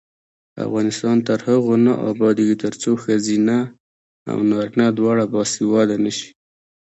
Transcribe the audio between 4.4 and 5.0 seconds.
نارینه